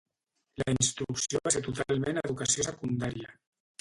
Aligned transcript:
La 0.61 0.71
instrucció 0.75 1.41
va 1.49 1.53
ser 1.57 1.63
totalment 1.67 2.21
educació 2.25 2.67
secundària. 2.69 3.37